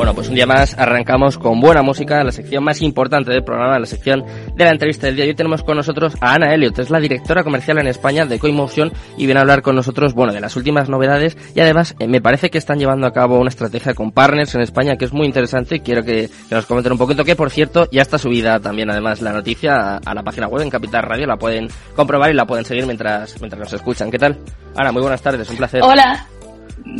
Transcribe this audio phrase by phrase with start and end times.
[0.00, 3.78] Bueno, pues un día más arrancamos con buena música, la sección más importante del programa,
[3.78, 4.24] la sección
[4.54, 5.26] de la entrevista del día.
[5.26, 8.94] Hoy tenemos con nosotros a Ana Elliot, es la directora comercial en España de CoinMotion
[9.18, 12.22] y viene a hablar con nosotros, bueno, de las últimas novedades y además eh, me
[12.22, 15.26] parece que están llevando a cabo una estrategia con partners en España que es muy
[15.26, 18.90] interesante y quiero que, nos comenten un poquito que, por cierto, ya está subida también
[18.90, 22.46] además la noticia a, la página web en Capital Radio, la pueden comprobar y la
[22.46, 24.10] pueden seguir mientras, mientras nos escuchan.
[24.10, 24.38] ¿Qué tal?
[24.76, 25.82] Ana, muy buenas tardes, un placer.
[25.82, 26.26] Hola.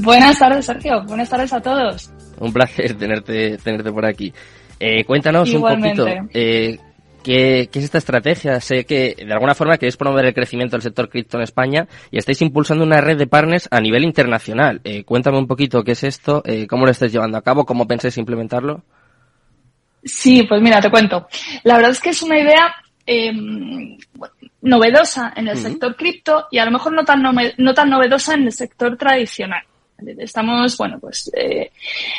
[0.02, 1.02] Buenas tardes, Sergio.
[1.06, 2.10] Buenas tardes a todos.
[2.44, 4.32] Un placer tenerte, tenerte por aquí.
[4.78, 6.06] Eh, cuéntanos un poquito.
[6.32, 6.78] Eh,
[7.22, 8.60] ¿Qué, es esta estrategia?
[8.60, 12.18] Sé que de alguna forma queréis promover el crecimiento del sector cripto en España y
[12.18, 14.80] estáis impulsando una red de partners a nivel internacional.
[14.84, 17.86] Eh, cuéntame un poquito qué es esto, eh, cómo lo estáis llevando a cabo, cómo
[17.86, 18.82] pensáis implementarlo.
[20.02, 21.28] Sí, pues mira, te cuento.
[21.64, 23.98] La verdad es que es una idea em,
[24.62, 28.44] novedosa en el sector cripto y a lo mejor no tan, no tan novedosa en
[28.44, 29.62] el sector tradicional.
[30.18, 31.70] Estamos, bueno, pues eh,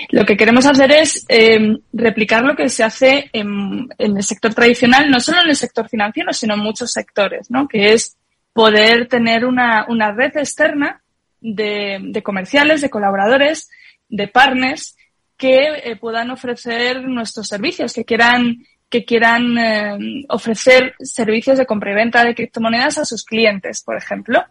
[0.10, 5.10] lo que queremos hacer es eh, replicar lo que se hace en, el sector tradicional,
[5.10, 7.68] no solo en el sector financiero, sino en muchos sectores, ¿no?
[7.68, 8.18] Que es
[8.54, 11.02] poder tener una, una red externa
[11.40, 13.70] de, de, comerciales, de colaboradores,
[14.10, 14.96] de partners
[15.38, 21.92] que eh, puedan ofrecer nuestros servicios, que quieran que quieran eh, ofrecer servicios de compra
[21.92, 24.44] y venta de criptomonedas a sus clientes, por ejemplo.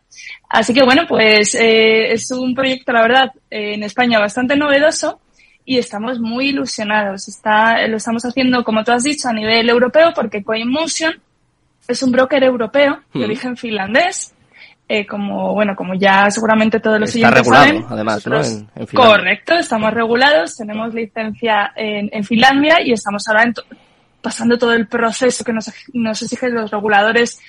[0.49, 5.21] Así que bueno, pues eh, es un proyecto, la verdad, en España bastante novedoso
[5.67, 7.29] y estamos muy ilusionados.
[7.29, 11.21] Está, lo estamos haciendo, como tú has dicho, a nivel europeo porque CoinMotion
[11.87, 13.25] es un broker europeo de hmm.
[13.25, 14.35] origen finlandés.
[14.93, 18.43] Eh, como bueno como ya seguramente todos los Está regulado, además, ¿no?
[18.43, 23.55] En, correcto, estamos regulados, tenemos licencia en, en Finlandia y estamos ahora en,
[24.21, 27.41] pasando todo el proceso que nos, nos exigen los reguladores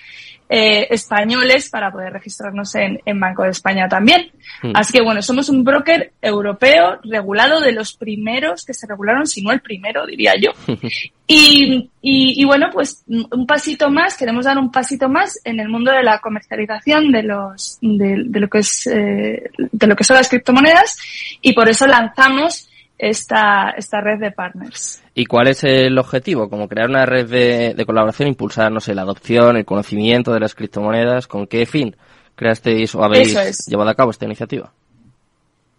[0.53, 4.31] eh, españoles para poder registrarnos en, en Banco de España también.
[4.61, 4.73] Hmm.
[4.75, 9.41] Así que bueno, somos un broker europeo regulado de los primeros que se regularon, si
[9.41, 10.51] no el primero, diría yo.
[11.25, 15.69] y, y, y, bueno, pues un pasito más, queremos dar un pasito más en el
[15.69, 20.03] mundo de la comercialización de los, de, de lo que es, eh, de lo que
[20.03, 20.97] son las criptomonedas
[21.41, 22.67] y por eso lanzamos
[23.01, 25.01] esta, esta red de partners.
[25.15, 26.49] ¿Y cuál es el objetivo?
[26.49, 30.39] Como crear una red de, de colaboración, impulsar, no sé, la adopción, el conocimiento de
[30.39, 31.25] las criptomonedas.
[31.25, 31.95] ¿Con qué fin
[32.35, 34.71] creasteis o habéis llevado a cabo esta iniciativa?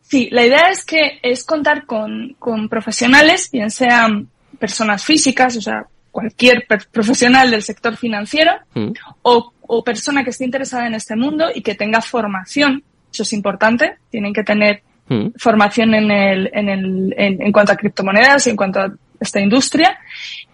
[0.03, 4.29] Sí, la idea es que es contar con, con profesionales, bien sean
[4.59, 8.91] personas físicas, o sea, cualquier profesional del sector financiero mm.
[9.23, 12.83] o, o, persona que esté interesada en este mundo y que tenga formación.
[13.13, 13.99] Eso es importante.
[14.11, 15.33] Tienen que tener Mm.
[15.37, 19.99] formación en, el, en, el, en, cuanto a criptomonedas y en cuanto a esta industria.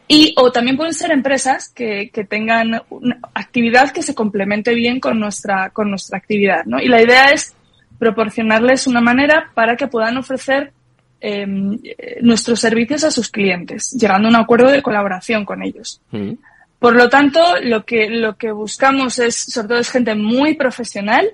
[0.06, 5.00] Y, o también pueden ser empresas que, que tengan una actividad que se complemente bien
[5.00, 6.81] con nuestra, con nuestra actividad, ¿no?
[6.81, 7.54] Y la idea es
[7.98, 10.72] proporcionarles una manera para que puedan ofrecer
[11.20, 11.78] em,
[12.22, 16.00] nuestros servicios a sus clientes, llegando a un acuerdo de colaboración con ellos.
[16.10, 16.32] Mm.
[16.78, 21.28] Por lo tanto, lo que, lo que buscamos es, sobre todo, es gente muy profesional,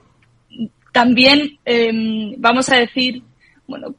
[0.94, 1.91] también, eh,
[2.38, 3.21] vamos a decir,
[3.66, 3.97] bueno,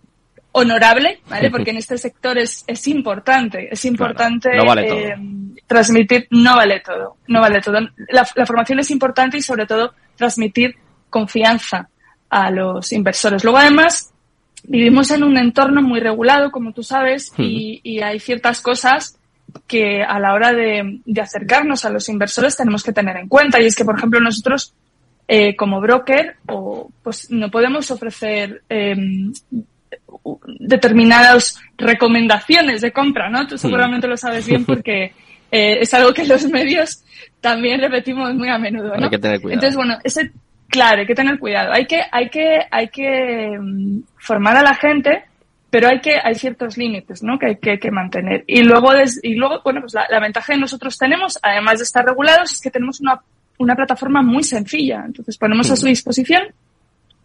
[0.53, 1.51] honorable, ¿vale?
[1.51, 5.15] Porque en este sector es, es importante, es importante eh,
[5.67, 7.81] transmitir, no vale todo, no vale todo.
[8.07, 10.75] La, la, formación es importante y sobre todo transmitir
[11.09, 11.89] confianza
[12.29, 13.43] a los inversores.
[13.43, 14.13] Luego además,
[14.63, 19.19] vivimos en un entorno muy regulado, como tú sabes, y, y, hay ciertas cosas
[19.67, 23.61] que a la hora de, de acercarnos a los inversores tenemos que tener en cuenta.
[23.61, 24.73] Y es que, por ejemplo, nosotros
[25.27, 28.95] eh, como broker o pues no podemos ofrecer eh,
[30.59, 33.47] determinadas recomendaciones de compra, ¿no?
[33.47, 35.13] Tú seguramente lo sabes bien porque
[35.51, 37.03] eh, es algo que los medios
[37.41, 39.05] también repetimos muy a menudo, ¿no?
[39.05, 39.53] Hay que tener cuidado.
[39.55, 40.31] Entonces, bueno, ese,
[40.67, 41.73] claro, hay que tener cuidado.
[41.73, 45.23] Hay que, hay que, hay que um, formar a la gente,
[45.69, 47.37] pero hay que, hay ciertos límites, ¿no?
[47.37, 48.43] Que hay que, que mantener.
[48.47, 51.83] Y luego, des, y luego, bueno, pues la, la ventaja que nosotros tenemos, además de
[51.83, 53.21] estar regulados, es que tenemos una
[53.57, 55.03] una plataforma muy sencilla.
[55.05, 56.43] Entonces ponemos a su disposición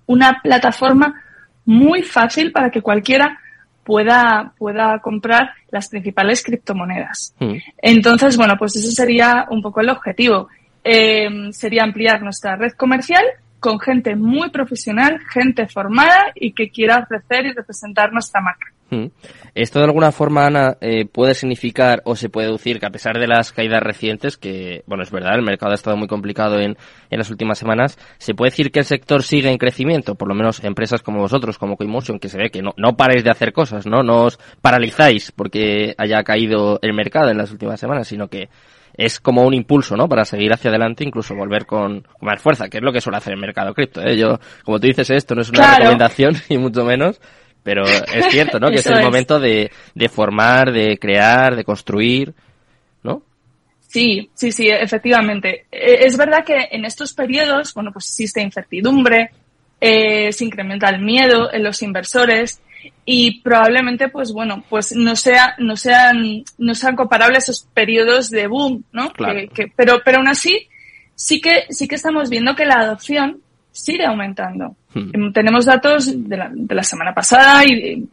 [0.07, 1.23] una plataforma
[1.65, 3.39] muy fácil para que cualquiera
[3.85, 7.35] pueda, pueda comprar las principales criptomonedas.
[7.39, 7.55] Mm.
[7.79, 10.49] Entonces, bueno, pues ese sería un poco el objetivo.
[10.83, 13.25] Eh, sería ampliar nuestra red comercial
[13.61, 18.73] con gente muy profesional, gente formada y que quiera ofrecer y representar nuestra marca.
[18.91, 19.07] Hmm.
[19.55, 23.19] Esto de alguna forma, Ana, eh, puede significar o se puede deducir que a pesar
[23.19, 26.77] de las caídas recientes, que, bueno, es verdad, el mercado ha estado muy complicado en,
[27.11, 30.35] en las últimas semanas, se puede decir que el sector sigue en crecimiento, por lo
[30.35, 33.53] menos empresas como vosotros, como Coinmotion, que se ve que no, no paráis de hacer
[33.53, 34.03] cosas, ¿no?
[34.03, 38.49] No os paralizáis porque haya caído el mercado en las últimas semanas, sino que
[38.95, 40.09] es como un impulso, ¿no?
[40.09, 43.35] Para seguir hacia adelante, incluso volver con, más fuerza, que es lo que suele hacer
[43.35, 44.17] el mercado cripto, ¿eh?
[44.17, 47.21] Yo, como tú dices, esto no es una recomendación, y mucho menos,
[47.63, 48.69] Pero es cierto, ¿no?
[48.71, 52.33] que es el momento de, de formar, de crear, de construir,
[53.03, 53.23] ¿no?
[53.89, 55.67] Sí, sí, sí, efectivamente.
[55.71, 59.31] Eh, es verdad que en estos periodos, bueno, pues existe incertidumbre,
[59.81, 62.61] eh, se incrementa el miedo en los inversores
[63.05, 68.47] y probablemente, pues bueno, pues no sea, no sean, no sean comparables esos periodos de
[68.47, 69.13] boom, ¿no?
[69.13, 69.41] Claro.
[69.53, 70.69] Que, pero, pero aún así,
[71.15, 73.41] sí que, sí que estamos viendo que la adopción
[73.73, 74.77] sigue aumentando.
[74.95, 75.33] Hmm.
[75.33, 78.07] Tenemos datos de la, de la semana pasada y,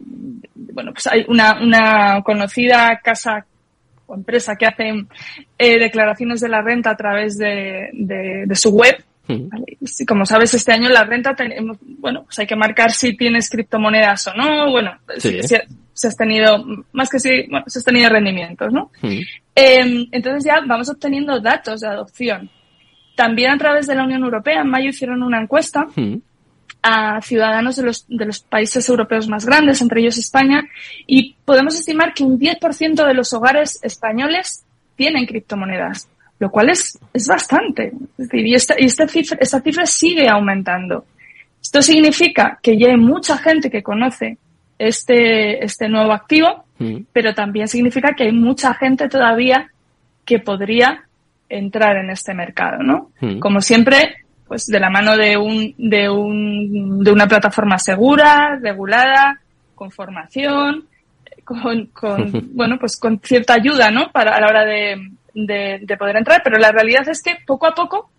[0.55, 3.45] bueno, pues hay una, una conocida casa
[4.05, 5.05] o empresa que hace
[5.57, 8.95] eh, declaraciones de la renta a través de, de, de su web.
[9.27, 9.49] Hmm.
[9.49, 9.77] ¿vale?
[10.07, 14.27] Como sabes, este año la renta, tenemos, bueno, pues hay que marcar si tienes criptomonedas
[14.27, 14.71] o no.
[14.71, 15.41] Bueno, Sí.
[15.43, 16.63] si, has tenido,
[16.93, 18.91] más que si, bueno, si has tenido rendimientos, ¿no?
[19.01, 19.19] Mm.
[19.55, 22.49] Eh, entonces ya vamos obteniendo datos de adopción.
[23.17, 26.17] También a través de la Unión Europea, en mayo hicieron una encuesta Mm.
[26.83, 30.63] a ciudadanos de los, de los países europeos más grandes, entre ellos España,
[31.07, 34.63] y podemos estimar que un 10% de los hogares españoles
[34.95, 36.07] tienen criptomonedas,
[36.39, 37.91] lo cual es, es bastante.
[38.17, 41.05] Es decir, y, esta, y esta, cifra, esta cifra sigue aumentando.
[41.59, 44.37] Esto significa que ya hay mucha gente que conoce
[44.77, 47.05] este, este nuevo activo, Mm.
[47.11, 49.71] pero también significa que hay mucha gente todavía
[50.25, 51.06] que podría
[51.49, 53.11] entrar en este mercado, ¿no?
[53.21, 53.39] Mm.
[53.39, 59.39] Como siempre, pues de la mano de un, de un, de una plataforma segura, regulada,
[59.75, 60.85] con formación,
[61.43, 64.11] con, con bueno, pues con cierta ayuda, ¿no?
[64.11, 67.67] Para a la hora de, de, de poder entrar, pero la realidad es que poco
[67.67, 68.09] a poco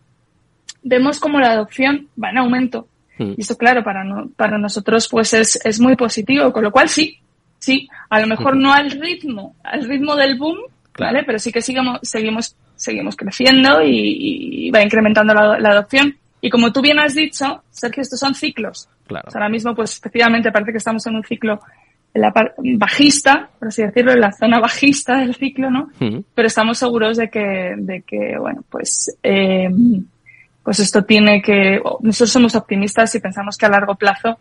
[0.82, 2.88] vemos como la adopción va en aumento.
[3.18, 3.32] Mm.
[3.36, 6.88] Y esto, claro, para, no, para nosotros pues es, es muy positivo, con lo cual
[6.88, 7.18] sí,
[7.58, 10.58] sí, a lo mejor no al ritmo, al ritmo del boom,
[10.98, 11.14] Claro.
[11.14, 11.24] ¿vale?
[11.24, 16.16] Pero sí que sigamos, seguimos, seguimos creciendo y, y va incrementando la, la adopción.
[16.40, 18.88] Y como tú bien has dicho, Sergio, estos son ciclos.
[19.06, 19.26] Claro.
[19.28, 21.60] O sea, ahora mismo, pues efectivamente parece que estamos en un ciclo
[22.14, 22.32] en la
[22.76, 25.90] bajista, por así decirlo, en la zona bajista del ciclo, ¿no?
[25.98, 29.68] Pero estamos seguros de que, de que bueno, pues, eh,
[30.62, 34.38] pues esto tiene que, nosotros somos optimistas y pensamos que a largo plazo,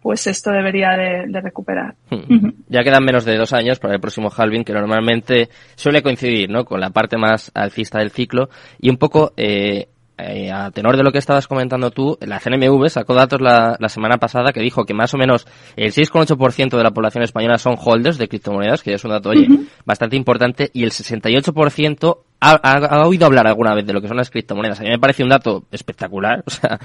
[0.00, 1.94] pues esto debería de, de recuperar.
[2.10, 2.34] Mm.
[2.34, 2.52] Ujú.
[2.68, 6.64] Ya quedan menos de dos años para el próximo halving, que normalmente suele coincidir ¿no?
[6.64, 8.48] con la parte más alcista del ciclo.
[8.78, 12.88] Y un poco, eh, eh, a tenor de lo que estabas comentando tú, la CNMV
[12.88, 16.82] sacó datos la, la semana pasada que dijo que más o menos el 6,8% de
[16.82, 19.48] la población española son holders de criptomonedas, que ya es un dato, oye,
[19.84, 22.72] bastante importante, y el 68% ha, ha,
[23.02, 24.80] ha oído hablar alguna vez de lo que son las criptomonedas.
[24.80, 26.78] A mí me parece un dato espectacular, o sea,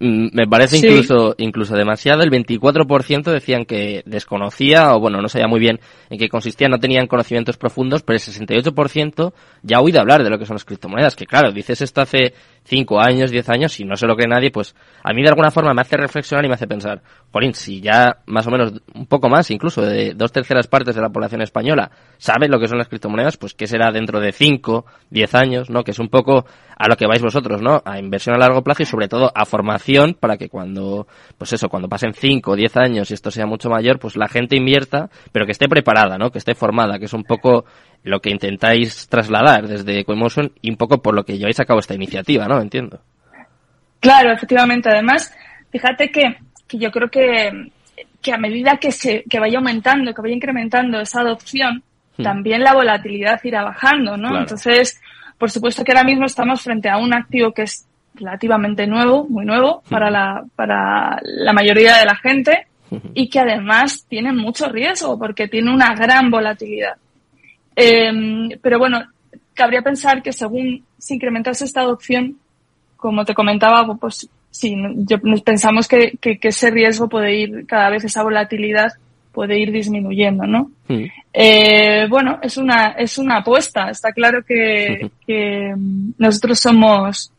[0.00, 0.86] mm, me parece Sí.
[0.86, 2.22] incluso, incluso demasiado.
[2.22, 5.80] El 24% decían que desconocía, o bueno, no sabía muy bien
[6.10, 9.32] en qué consistía, no tenían conocimientos profundos, pero el 68%
[9.62, 12.34] ya ha oído hablar de lo que son las criptomonedas, que claro, dices esto hace
[12.64, 15.50] 5 años, 10 años, y no se lo cree nadie, pues a mí de alguna
[15.50, 17.02] forma me hace reflexionar y me hace pensar,
[17.32, 21.00] Jolín, si ya más o menos un poco más, incluso de dos terceras partes de
[21.00, 24.84] la población española sabe lo que son las criptomonedas, pues qué será dentro de 5,
[25.10, 25.82] 10 años, ¿no?
[25.82, 26.44] Que es un poco
[26.76, 27.82] a lo que vais vosotros, ¿no?
[27.84, 31.06] A inversión a largo plazo y sobre todo a formación para que cuando,
[31.38, 34.28] pues eso, cuando pasen 5 o 10 años y esto sea mucho mayor, pues la
[34.28, 36.30] gente invierta, pero que esté preparada, ¿no?
[36.30, 37.64] Que esté formada, que es un poco
[38.04, 41.80] lo que intentáis trasladar desde Coinmotion y un poco por lo que lleváis a cabo
[41.80, 42.60] esta iniciativa, ¿no?
[42.60, 43.00] Entiendo.
[44.00, 44.90] Claro, efectivamente.
[44.90, 45.32] Además,
[45.70, 46.36] fíjate que,
[46.72, 47.70] que yo creo que,
[48.22, 51.82] que a medida que se, que vaya aumentando, que vaya incrementando esa adopción,
[52.16, 52.22] Hmm.
[52.22, 54.28] también la volatilidad irá bajando, ¿no?
[54.28, 54.42] Claro.
[54.42, 55.00] Entonces,
[55.38, 59.44] por supuesto que ahora mismo estamos frente a un activo que es relativamente nuevo, muy
[59.44, 62.66] nuevo, para la, para la mayoría de la gente,
[63.14, 66.92] y que además tiene mucho riesgo porque tiene una gran volatilidad.
[67.74, 69.02] Eh, pero bueno,
[69.54, 72.36] cabría pensar que según se incrementase esta adopción,
[72.98, 77.66] como te comentaba, pues sí, yo, nos pensamos que, que, que ese riesgo puede ir,
[77.66, 78.92] cada vez esa volatilidad
[79.32, 80.70] puede ir disminuyendo, ¿no?
[80.88, 81.04] Mm.
[81.32, 83.90] Eh, bueno, es una, es una apuesta.
[83.90, 87.32] Está claro que, que mm, nosotros somos,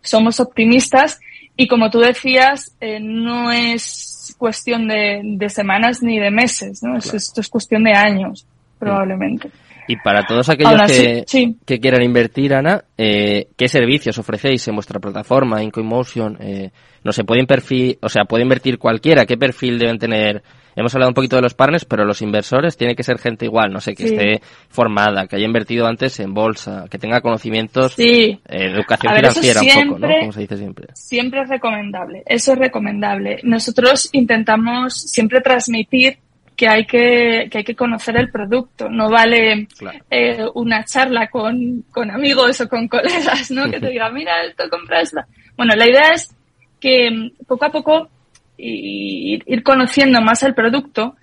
[0.00, 1.20] somos optimistas
[1.56, 6.96] y como tú decías, eh, no es cuestión de, de semanas ni de meses, ¿no?
[6.96, 7.12] Es-.
[7.12, 8.46] Esto es cuestión de años,
[8.78, 9.50] probablemente.
[9.88, 11.56] Y para todos aquellos que, sí.
[11.66, 16.38] que quieran invertir, Ana, eh, ¿qué servicios ofrecéis en vuestra plataforma, en CoinMotion?
[16.40, 16.70] Eh,
[17.02, 19.24] no sé, pueden perfil, o sea, puede invertir cualquiera.
[19.26, 20.42] ¿Qué perfil deben tener?
[20.76, 23.72] Hemos hablado un poquito de los partners, pero los inversores tiene que ser gente igual,
[23.72, 24.14] no sé, que Sí.
[24.14, 29.20] esté formada, que haya invertido antes en bolsa, que tenga conocimientos, Sí, eh, educación ver,
[29.32, 30.06] financiera un poco, ¿no?
[30.06, 30.86] siempre- Como se dice siempre.
[30.94, 32.22] siempre es recomendable.
[32.26, 33.40] Eso es recomendable.
[33.42, 36.18] Nosotros intentamos siempre transmitir
[36.60, 38.90] que hay que, que hay que conocer el producto.
[38.90, 39.98] No vale Claro.
[40.10, 43.70] eh, una charla con, con amigos o con colegas, ¿no?
[43.70, 45.26] Que te diga, mira, esto compra esta.
[45.56, 46.36] Bueno, la idea es
[46.78, 48.10] que mm, poco a poco
[48.58, 51.16] y ir conociendo más el producto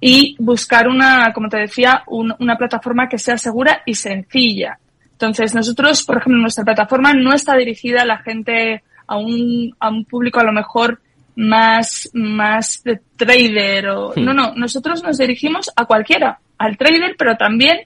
[0.00, 4.76] y buscar una, como te decía, una plataforma que sea segura y sencilla.
[5.12, 9.88] Entonces, nosotros, por ejemplo, nuestra plataforma no está dirigida a la gente, a un, a
[9.88, 11.00] un público a lo mejor
[11.40, 14.22] más, más de trader o, hmm.
[14.22, 17.80] no, no, nosotros nos dirigimos a cualquiera, al trader, pero también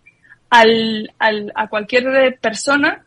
[0.50, 3.04] al, al, a cualquier persona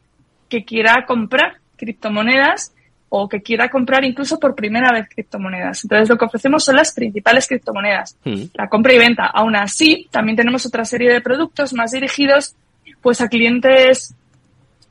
[0.47, 2.73] que quiera comprar criptomonedas
[3.09, 5.83] o que quiera comprar incluso por primera vez criptomonedas.
[5.83, 8.43] Entonces, lo que ofrecemos son las principales criptomonedas, hmm.
[8.53, 9.25] la compra y venta.
[9.25, 12.55] Aún así, también tenemos otra serie de productos más dirigidos
[13.01, 14.15] pues a clientes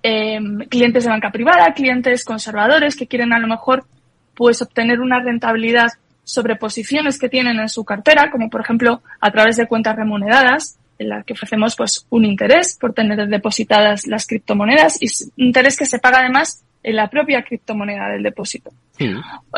[0.02, 3.84] eh, clientes de banca privada, clientes conservadores que quieren a lo mejor
[4.36, 9.30] pues obtener una rentabilidad sobre posiciones que tienen en su cartera, como por ejemplo a
[9.30, 14.26] través de cuentas remuneradas, en las que ofrecemos pues un interés por tener depositadas las
[14.26, 18.70] criptomonedas y interés que se paga además en la propia criptomoneda del depósito.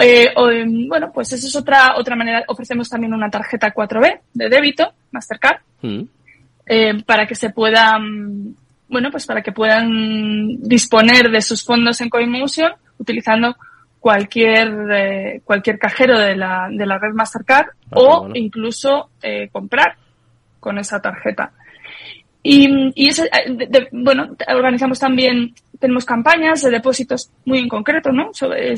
[0.00, 2.44] Eh, em, bueno, pues esa es otra, otra manera.
[2.49, 5.61] Ofrecemos también una tarjeta 4B de débito, Mastercard,
[6.66, 8.56] eh, para que se puedan,
[8.88, 13.56] bueno, pues para que puedan disponer de sus fondos en CoinMotion utilizando
[14.00, 19.11] cualquier, eh, cualquier cajero de la, de la red Mastercard ah, o incluso
[19.52, 19.97] comprar
[20.61, 21.52] con esa tarjeta.
[22.43, 23.28] Y, y ese,
[23.93, 28.31] bueno, organizamos también tenemos campañas de depósitos muy en concreto, ¿no?
[28.57, 28.75] Eh,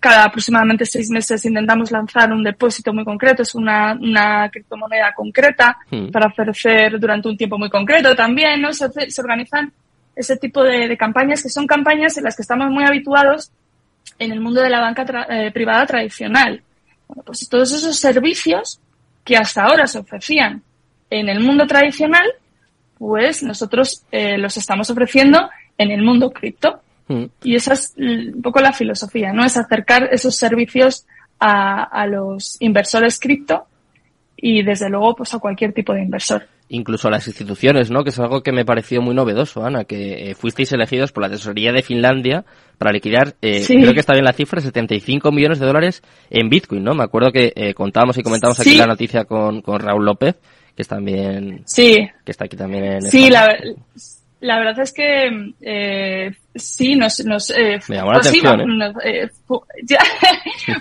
[0.00, 5.78] cada aproximadamente seis meses intentamos lanzar un depósito muy concreto, es una, una criptomoneda concreta
[5.90, 6.10] hmm.
[6.10, 8.72] para ofrecer durante un tiempo muy concreto también, ¿no?
[8.72, 8.86] Se,
[9.18, 9.72] organizan
[10.14, 13.50] ese tipo de, campañas que son campañas en las que estamos muy habituados
[14.18, 16.62] en el mundo de la banca eh, privada tradicional.
[17.08, 18.80] Bueno, pues todos esos servicios
[19.24, 20.62] que hasta ahora se ofrecían
[21.08, 22.26] en el mundo tradicional,
[22.98, 26.80] pues nosotros eh, los estamos ofreciendo en el mundo cripto.
[27.08, 27.24] Mm.
[27.42, 29.44] Y esa es un poco la filosofía, ¿no?
[29.44, 31.06] Es acercar esos servicios
[31.38, 33.66] a, a los inversores cripto
[34.36, 36.46] y desde luego pues a cualquier tipo de inversor.
[36.72, 38.04] Incluso a las instituciones, ¿no?
[38.04, 41.28] Que es algo que me pareció muy novedoso, Ana, que eh, fuisteis elegidos por la
[41.28, 42.44] tesorería de Finlandia
[42.78, 46.82] para liquidar, eh, creo que está bien la cifra, 75 millones de dólares en Bitcoin,
[46.82, 46.94] ¿no?
[46.94, 50.36] Me acuerdo que eh, contábamos y comentamos aquí la noticia con, con Raúl López,
[50.74, 52.08] que es también, sí.
[52.24, 53.48] que está aquí también en Sí, la,
[54.40, 57.24] la verdad es que eh, sí, nos...
[57.24, 58.60] nos eh, Me llamó la atención,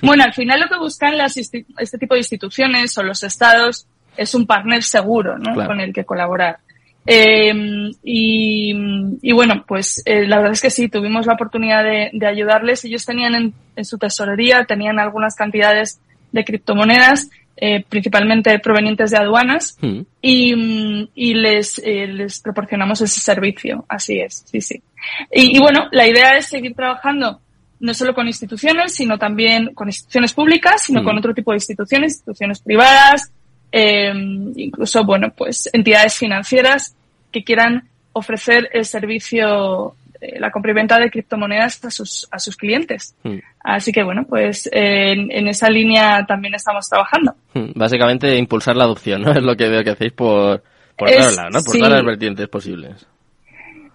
[0.02, 3.86] bueno, al final lo que buscan las este tipo de instituciones o los estados
[4.20, 5.54] es un partner seguro ¿no?
[5.54, 6.58] con el que colaborar.
[7.06, 8.74] Eh, y,
[9.22, 12.86] y, bueno, pues eh, la verdad es que sí, tuvimos la oportunidad de, de ayudarles.
[12.86, 16.00] Ellos tenían en, en, su tesorería, tenían algunas cantidades
[16.32, 17.30] de criptomonedas
[17.62, 20.00] eh, principalmente provenientes de aduanas, mm.
[20.22, 23.84] y, y les, eh, les proporcionamos ese servicio.
[23.90, 24.82] Así es, sí, sí.
[25.30, 27.42] Y, y, bueno, la idea es seguir trabajando
[27.82, 31.18] no solo con instituciones, sino también con instituciones públicas, sino con mm.
[31.18, 33.32] otro tipo de instituciones, instituciones privadas,
[33.72, 34.12] eh,
[34.56, 36.96] incluso, bueno, pues entidades financieras
[37.32, 42.40] que quieran ofrecer el servicio eh, la compra y venta de criptomonedas a sus, a
[42.40, 43.16] sus clientes.
[43.24, 43.38] Hmm.
[43.64, 47.36] Así que bueno, pues en, en, esa línea también estamos trabajando.
[47.54, 47.72] Hmm.
[47.76, 49.32] Básicamente impulsar la adopción, ¿no?
[49.40, 50.62] Es lo que veo que hacéis por,
[50.98, 51.62] por, ¿no?
[51.64, 53.08] por todas las vertientes posibles.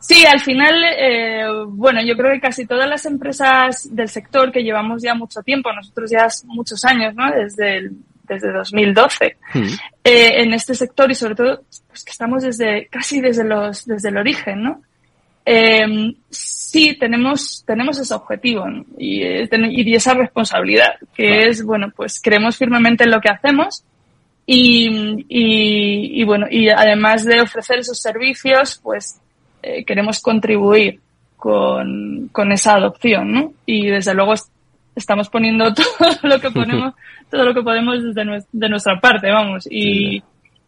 [0.00, 4.62] Sí, al final, eh, bueno, yo creo que casi todas las empresas del sector que
[4.62, 7.31] llevamos ya mucho tiempo, nosotros ya muchos años, ¿no?
[7.31, 7.93] Desde el,
[8.26, 9.62] desde 2012 hmm.
[10.04, 14.09] eh, en este sector y sobre todo pues que estamos desde casi desde los desde
[14.09, 14.83] el origen, ¿no?
[15.47, 18.64] Eh, sí, tenemos, tenemos ese objetivo
[18.97, 23.85] y, y, esa responsabilidad, que es, bueno, pues creemos firmemente en lo que hacemos
[24.47, 24.88] y,
[25.28, 29.21] y, y bueno, y además de ofrecer esos servicios, pues
[29.62, 31.00] eh, queremos contribuir
[31.37, 33.52] con, con esa adopción, ¿no?
[33.66, 34.33] Y desde luego
[34.96, 36.94] estamos poniendo todo lo que ponemos,
[37.30, 40.22] todo lo que podemos desde de nuestra parte, vamos, y,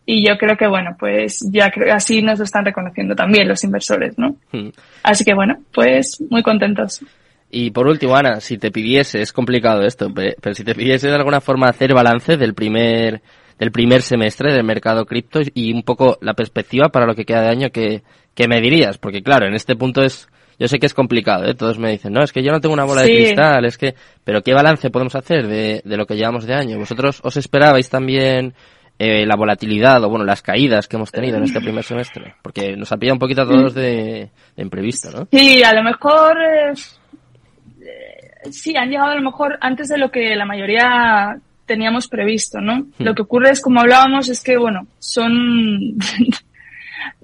[0.04, 4.16] y yo creo que, bueno, pues ya así nos lo están reconociendo también los inversores,
[4.16, 4.36] ¿no?
[4.52, 4.68] Hmm.
[5.02, 7.02] Así que, bueno, pues muy contentos.
[7.50, 11.14] Y por último, Ana, si te pidiese, es complicado esto, pero si te pidiese de
[11.14, 13.22] alguna forma hacer balance del primer,
[13.58, 17.42] del primer semestre del mercado cripto y un poco la perspectiva para lo que queda
[17.42, 18.02] de año, ¿qué,
[18.34, 18.98] qué me dirías?
[18.98, 20.28] Porque claro, en este punto es,
[20.58, 21.54] yo sé que es complicado, ¿eh?
[21.54, 23.94] Todos me dicen, no, es que yo no tengo una bola de cristal, es que,
[24.24, 26.78] pero ¿qué balance podemos hacer de, de lo que llevamos de año?
[26.78, 28.54] ¿Vosotros os esperabais también
[28.98, 32.74] eh, la volatilidad o bueno las caídas que hemos tenido en este primer semestre porque
[32.78, 36.72] nos ha pillado un poquito a todos de, imprevisto no sí a lo mejor eh,
[38.50, 42.76] sí han llegado a lo mejor antes de lo que la mayoría teníamos previsto no
[42.76, 42.92] hmm.
[43.00, 45.98] lo que ocurre es como hablábamos es que bueno son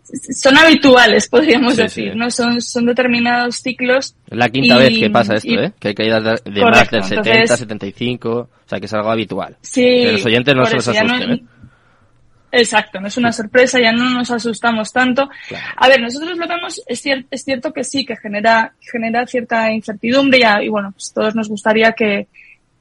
[0.03, 2.31] son habituales, podríamos decir, ¿no?
[2.31, 4.15] Son, son determinados ciclos.
[4.31, 5.73] Es la quinta vez que pasa esto, ¿eh?
[5.79, 9.57] Que hay caídas de, de más del 70, 75, o sea, que es algo habitual.
[9.61, 10.05] Sí.
[10.05, 11.43] los oyentes no se los asusten, ¿eh?
[12.55, 15.31] Exacto, no es una sorpresa, ya no nos asustamos tanto.
[15.77, 20.41] A ver, nosotros lo vemos, es, es cierto que sí, que genera, genera cierta incertidumbre
[20.41, 22.29] y, y bueno, pues todos nos gustaría que,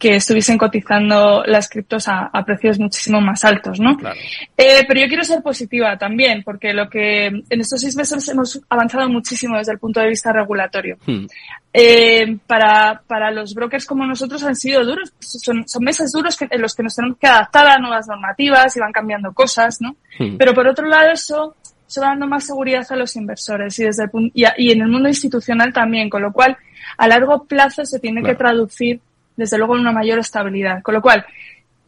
[0.01, 3.96] que estuviesen cotizando las criptos a, a precios muchísimo más altos, ¿no?
[3.98, 4.20] Claro.
[4.58, 8.60] Eh, pero yo quiero ser positiva también, porque lo que en estos seis meses hemos
[8.67, 10.98] avanzado muchísimo desde el punto de vista regulatorio.
[11.05, 11.27] Hmm.
[11.74, 16.48] Eh, para, para los brokers como nosotros han sido duros, son, son meses duros que,
[16.50, 19.96] en los que nos tenemos que adaptar a nuevas normativas y van cambiando cosas, ¿no?
[20.17, 20.38] Hmm.
[20.38, 21.55] Pero por otro lado, eso,
[21.88, 24.72] eso va dando más seguridad a los inversores y desde el punto, y, a- y
[24.72, 26.58] en el mundo institucional también, con lo cual
[26.98, 28.34] a largo plazo se tiene Claro.
[28.36, 29.00] que traducir
[29.41, 30.81] desde luego una mayor estabilidad.
[30.83, 31.25] Con lo cual,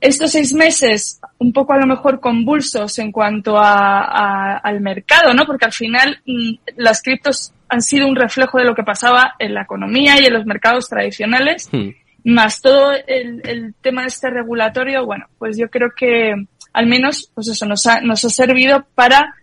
[0.01, 5.33] estos seis meses un poco a lo mejor convulsos en cuanto a, a- al mercado,
[5.33, 5.45] ¿no?
[5.45, 9.53] Porque al final mm, las criptos han sido un reflejo de lo que pasaba en
[9.53, 11.89] la economía y en los mercados tradicionales, Hmm.
[12.25, 16.33] más todo el, el tema este regulatorio, bueno, pues yo creo que
[16.74, 19.36] al menos, pues eso nos ha, nos ha servido para,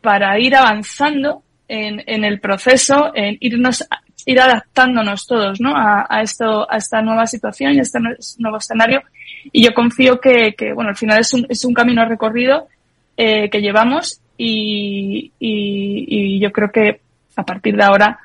[0.00, 3.84] para ir avanzando en, en el proceso, en irnos,
[4.26, 5.76] ir adaptándonos todos, ¿no?
[5.76, 9.02] A, a esto, a esta nueva situación y a este nue- nuevo escenario.
[9.52, 12.68] Y yo confío que, que bueno, al final es un, es un camino recorrido
[13.16, 17.00] eh, que llevamos y, y, y yo creo que
[17.36, 18.18] a partir de ahora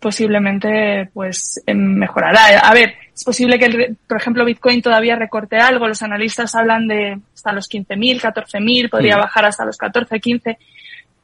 [0.00, 2.58] posiblemente pues em, mejorará.
[2.62, 5.88] A ver, es posible que, el por ejemplo, Bitcoin todavía recorte algo.
[5.88, 10.58] Los analistas hablan de hasta los 15.000, 14.000, podría bajar hasta los 14, 15.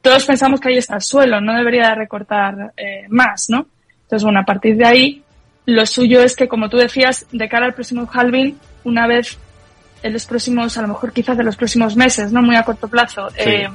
[0.00, 3.67] Todos pensamos que ahí está el suelo, no debería de recortar eh, más, ¿no?
[4.11, 5.23] Entonces, bueno, a partir de ahí,
[5.67, 9.38] lo suyo es que, como tú decías, de cara al próximo halving, una vez
[10.02, 12.43] en los próximos, a lo mejor quizás de los próximos meses, ¿no?
[12.43, 13.37] Muy a corto plazo, Sí.
[13.49, 13.69] eh,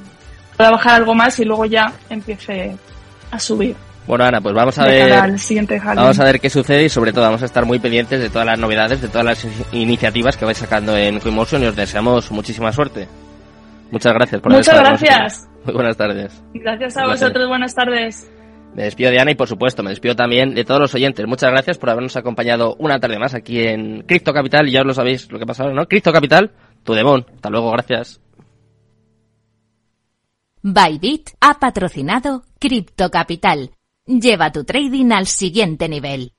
[0.58, 2.76] pueda bajar algo más y luego ya empiece
[3.32, 3.78] a subir
[4.08, 5.10] Bueno, Ana, pues vamos a ver...
[5.96, 8.46] Vamos a ver qué sucede y sobre todo vamos a estar muy pendientes de todas
[8.46, 12.74] las novedades, de todas las iniciativas que vais sacando en Coinmotion y os deseamos muchísima
[12.74, 13.08] suerte.
[13.90, 15.48] Muchas gracias por Muchas gracias.
[15.64, 16.44] Muy buenas tardes.
[16.54, 18.28] Gracias a vosotros, buenas tardes.
[18.76, 21.26] Me despido de Ana y por supuesto me despido también de todos los oyentes.
[21.26, 24.68] Muchas gracias por habernos acompañado una tarde más aquí en Cripto Capital.
[24.68, 25.88] Y ya os lo sabéis lo que pasa ahora, ¿no?
[25.88, 26.52] Cripto Capital,
[26.84, 27.26] tu demon.
[27.36, 28.20] Hasta luego, gracias.
[30.62, 33.72] Bybit ha patrocinado Crypto Capital.
[34.06, 36.34] Lleva tu trading al siguiente nivel.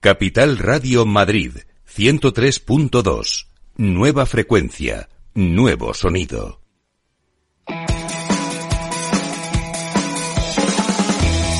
[0.00, 1.52] Capital Radio Madrid
[1.94, 3.48] 103.2.
[3.76, 6.60] Nueva frecuencia, nuevo sonido.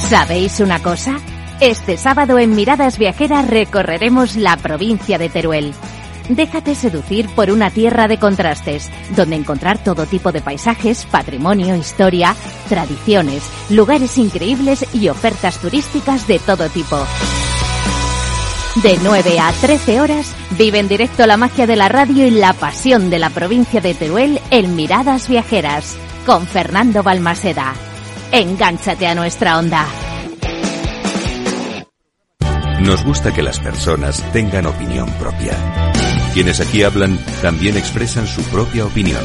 [0.09, 1.19] ¿Sabéis una cosa?
[1.59, 5.75] Este sábado en Miradas Viajeras recorreremos la provincia de Teruel.
[6.29, 12.37] Déjate seducir por una tierra de contrastes, donde encontrar todo tipo de paisajes, patrimonio, historia,
[12.69, 17.05] tradiciones, lugares increíbles y ofertas turísticas de todo tipo.
[18.85, 22.53] De 9 a 13 horas, vive en directo la magia de la radio y la
[22.53, 27.75] pasión de la provincia de Teruel en Miradas Viajeras, con Fernando Balmaseda.
[28.33, 29.87] Engánchate a nuestra onda.
[32.81, 35.53] Nos gusta que las personas tengan opinión propia.
[36.35, 39.23] Quienes aquí hablan también expresan su propia opinión.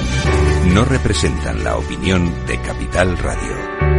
[0.74, 3.91] No representan la opinión de Capital Radio.